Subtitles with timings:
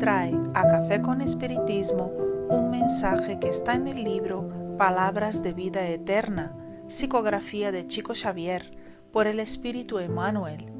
[0.00, 2.06] Trae a Café con Espiritismo
[2.48, 6.56] un mensaje que está en el libro Palabras de Vida Eterna,
[6.88, 8.76] psicografía de Chico Xavier,
[9.12, 10.72] por el Espíritu Emmanuel,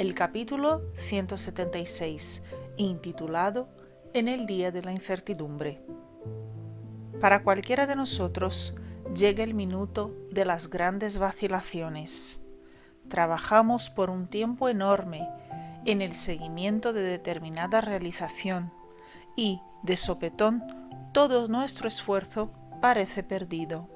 [0.00, 2.42] el capítulo 176,
[2.78, 3.68] intitulado
[4.12, 5.80] En el Día de la Incertidumbre.
[7.20, 8.74] Para cualquiera de nosotros
[9.14, 12.42] llega el minuto de las grandes vacilaciones
[13.10, 15.28] trabajamos por un tiempo enorme
[15.84, 18.72] en el seguimiento de determinada realización
[19.36, 20.62] y, de sopetón,
[21.12, 23.88] todo nuestro esfuerzo parece perdido.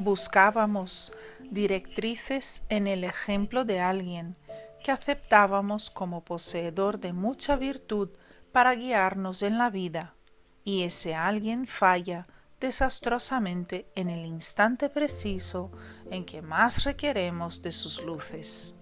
[0.00, 1.12] Buscábamos
[1.50, 4.36] directrices en el ejemplo de alguien
[4.82, 8.10] que aceptábamos como poseedor de mucha virtud
[8.52, 10.14] para guiarnos en la vida,
[10.64, 12.26] y ese alguien falla
[12.60, 15.70] desastrosamente en el instante preciso
[16.10, 18.74] en que más requeremos de sus luces.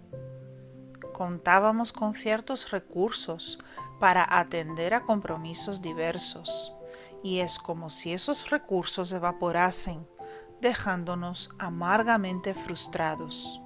[1.16, 3.58] Contábamos con ciertos recursos
[3.98, 6.74] para atender a compromisos diversos,
[7.22, 10.06] y es como si esos recursos evaporasen,
[10.60, 13.62] dejándonos amargamente frustrados.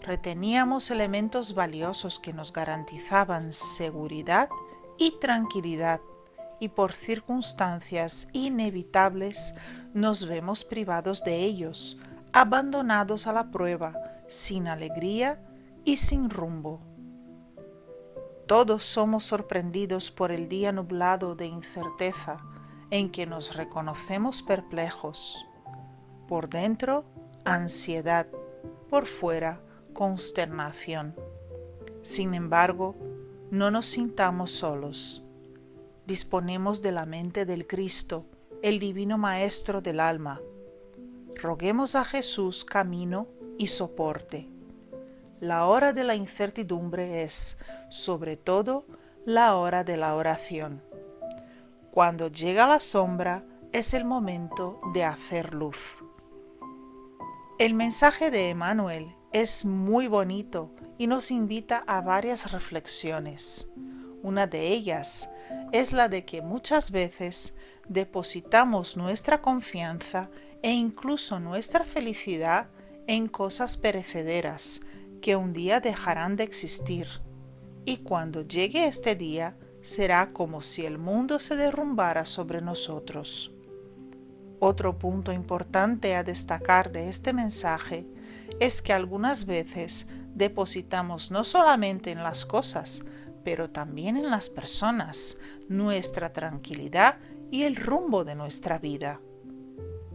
[0.00, 4.48] Reteníamos elementos valiosos que nos garantizaban seguridad
[4.98, 6.00] y tranquilidad
[6.58, 9.54] y por circunstancias inevitables
[9.94, 11.98] nos vemos privados de ellos,
[12.32, 13.94] abandonados a la prueba,
[14.26, 15.40] sin alegría
[15.88, 16.82] y sin rumbo.
[18.46, 22.44] Todos somos sorprendidos por el día nublado de incerteza
[22.90, 25.46] en que nos reconocemos perplejos.
[26.28, 27.06] Por dentro,
[27.46, 28.26] ansiedad,
[28.90, 29.62] por fuera,
[29.94, 31.16] consternación.
[32.02, 32.94] Sin embargo,
[33.50, 35.22] no nos sintamos solos
[36.04, 38.24] disponemos de la mente del Cristo,
[38.62, 40.40] el Divino Maestro del alma.
[41.34, 43.28] Roguemos a Jesús camino
[43.58, 44.57] y soporte.
[45.40, 47.58] La hora de la incertidumbre es,
[47.90, 48.86] sobre todo,
[49.24, 50.82] la hora de la oración.
[51.92, 56.02] Cuando llega la sombra es el momento de hacer luz.
[57.60, 63.70] El mensaje de Emmanuel es muy bonito y nos invita a varias reflexiones.
[64.24, 65.30] Una de ellas
[65.70, 67.54] es la de que muchas veces
[67.88, 70.30] depositamos nuestra confianza
[70.62, 72.70] e incluso nuestra felicidad
[73.06, 74.80] en cosas perecederas
[75.20, 77.06] que un día dejarán de existir.
[77.84, 83.52] Y cuando llegue este día será como si el mundo se derrumbara sobre nosotros.
[84.60, 88.06] Otro punto importante a destacar de este mensaje
[88.60, 93.02] es que algunas veces depositamos no solamente en las cosas,
[93.44, 95.36] pero también en las personas,
[95.68, 97.18] nuestra tranquilidad
[97.50, 99.20] y el rumbo de nuestra vida.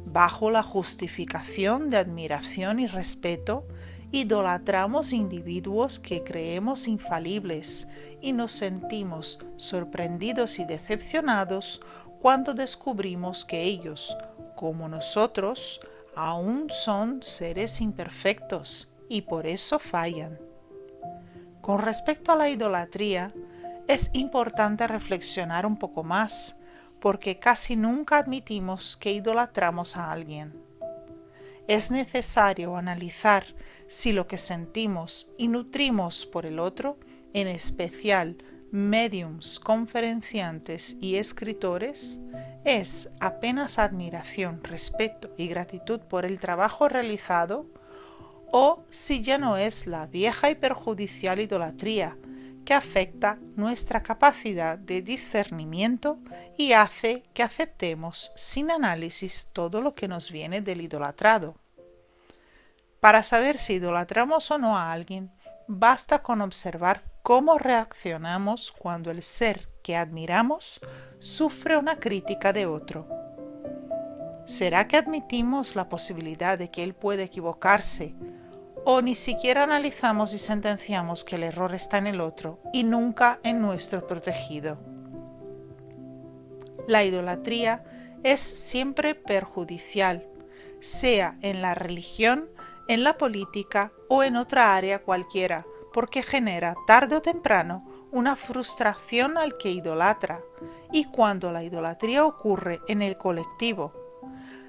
[0.06, 3.66] Bajo la justificación de admiración y respeto,
[4.14, 7.88] idolatramos individuos que creemos infalibles
[8.22, 11.82] y nos sentimos sorprendidos y decepcionados
[12.22, 14.16] cuando descubrimos que ellos,
[14.56, 15.82] como nosotros,
[16.16, 20.40] aún son seres imperfectos y por eso fallan.
[21.62, 23.34] Con respecto a la idolatría,
[23.88, 26.56] es importante reflexionar un poco más,
[27.00, 30.54] porque casi nunca admitimos que idolatramos a alguien.
[31.68, 33.46] Es necesario analizar
[33.88, 36.98] si lo que sentimos y nutrimos por el otro,
[37.34, 38.38] en especial
[38.72, 42.20] mediums, conferenciantes y escritores,
[42.66, 47.68] es apenas admiración, respeto y gratitud por el trabajo realizado
[48.52, 52.18] o si ya no es la vieja y perjudicial idolatría
[52.66, 56.20] que afecta nuestra capacidad de discernimiento
[56.58, 61.56] y hace que aceptemos sin análisis todo lo que nos viene del idolatrado.
[63.00, 65.32] Para saber si idolatramos o no a alguien,
[65.68, 70.80] basta con observar cómo reaccionamos cuando el ser que admiramos
[71.20, 73.08] sufre una crítica de otro.
[74.46, 78.14] ¿Será que admitimos la posibilidad de que él puede equivocarse
[78.86, 83.40] o ni siquiera analizamos y sentenciamos que el error está en el otro y nunca
[83.44, 84.78] en nuestro protegido.
[86.88, 87.84] La idolatría
[88.24, 90.28] es siempre perjudicial,
[90.80, 92.50] sea en la religión,
[92.88, 99.38] en la política o en otra área cualquiera, porque genera tarde o temprano una frustración
[99.38, 100.42] al que idolatra,
[100.92, 103.94] y cuando la idolatría ocurre en el colectivo,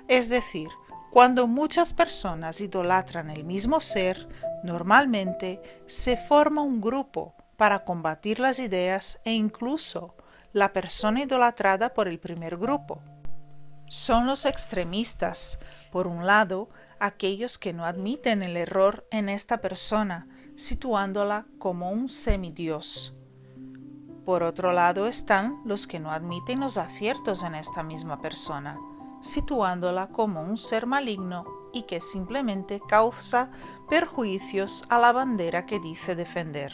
[0.08, 0.68] es decir,
[1.14, 4.28] cuando muchas personas idolatran el mismo ser,
[4.64, 10.16] normalmente se forma un grupo para combatir las ideas e incluso
[10.52, 13.00] la persona idolatrada por el primer grupo.
[13.86, 15.60] Son los extremistas,
[15.92, 16.68] por un lado,
[16.98, 20.26] aquellos que no admiten el error en esta persona,
[20.56, 23.14] situándola como un semidios.
[24.24, 28.80] Por otro lado están los que no admiten los aciertos en esta misma persona,
[29.24, 33.50] situándola como un ser maligno y que simplemente causa
[33.88, 36.72] perjuicios a la bandera que dice defender.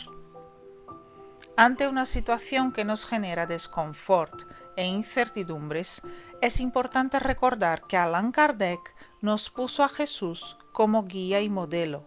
[1.57, 4.45] Ante una situación que nos genera desconfort
[4.77, 6.03] e incertidumbres,
[6.41, 12.05] es importante recordar que Allan Kardec nos puso a Jesús como guía y modelo,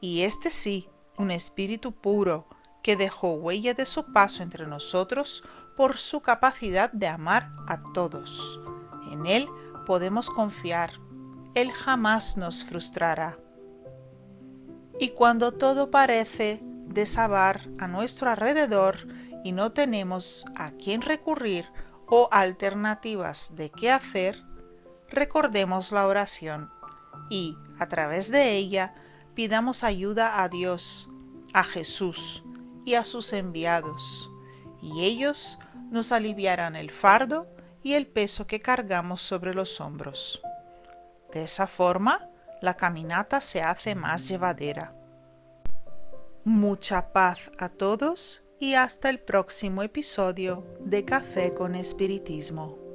[0.00, 2.46] y este sí, un espíritu puro,
[2.82, 5.42] que dejó huella de su paso entre nosotros
[5.76, 8.60] por su capacidad de amar a todos.
[9.10, 9.48] En Él
[9.86, 10.92] podemos confiar,
[11.54, 13.38] Él jamás nos frustrará.
[15.00, 19.06] Y cuando todo parece desabar a nuestro alrededor
[19.42, 21.66] y no tenemos a quién recurrir
[22.06, 24.42] o alternativas de qué hacer,
[25.08, 26.70] recordemos la oración
[27.30, 28.94] y, a través de ella,
[29.34, 31.08] pidamos ayuda a Dios,
[31.52, 32.44] a Jesús
[32.84, 34.30] y a sus enviados,
[34.80, 35.58] y ellos
[35.90, 37.46] nos aliviarán el fardo
[37.86, 40.42] y el peso que cargamos sobre los hombros.
[41.32, 42.28] De esa forma,
[42.60, 44.92] la caminata se hace más llevadera.
[46.42, 52.85] Mucha paz a todos y hasta el próximo episodio de Café con Espiritismo.